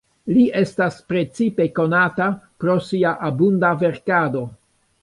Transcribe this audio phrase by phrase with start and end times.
[0.35, 2.31] Li estas precipe konata
[2.65, 4.47] pro sia abunda verkado.